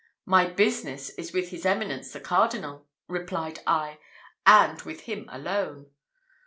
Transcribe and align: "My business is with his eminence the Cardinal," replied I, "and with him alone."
"My 0.25 0.45
business 0.47 1.11
is 1.11 1.31
with 1.31 1.49
his 1.49 1.63
eminence 1.63 2.11
the 2.11 2.19
Cardinal," 2.19 2.87
replied 3.07 3.59
I, 3.67 3.99
"and 4.47 4.81
with 4.81 5.01
him 5.01 5.29
alone." 5.31 5.91